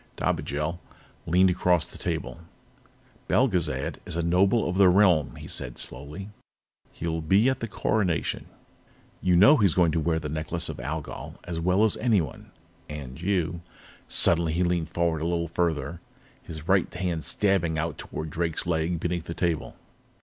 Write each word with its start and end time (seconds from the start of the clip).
Dobigel 0.17 0.79
leaned 1.27 1.51
across 1.51 1.85
the 1.85 1.99
table. 1.99 2.39
"Belgezad 3.27 3.97
is 4.03 4.15
a 4.15 4.23
Noble 4.23 4.67
of 4.67 4.77
the 4.77 4.89
Realm," 4.89 5.35
he 5.35 5.47
said 5.47 5.77
slowly. 5.77 6.29
"He'll 6.91 7.21
be 7.21 7.47
at 7.47 7.59
the 7.59 7.67
Coronation. 7.67 8.47
You 9.21 9.35
know 9.35 9.57
he's 9.57 9.75
going 9.75 9.91
to 9.91 9.99
wear 9.99 10.17
the 10.17 10.27
Necklace 10.27 10.69
of 10.69 10.79
Algol 10.79 11.35
as 11.43 11.59
well 11.59 11.83
as 11.83 11.97
anyone, 11.97 12.49
and 12.89 13.21
you" 13.21 13.61
Suddenly, 14.07 14.53
he 14.53 14.63
leaned 14.63 14.89
forward 14.89 15.21
a 15.21 15.25
little 15.25 15.49
farther, 15.49 16.01
his 16.41 16.67
right 16.67 16.91
hand 16.95 17.23
stabbing 17.23 17.77
out 17.77 17.99
toward 17.99 18.31
Drake's 18.31 18.65
leg 18.65 18.99
beneath 18.99 19.25
the 19.25 19.35
table. 19.35 19.75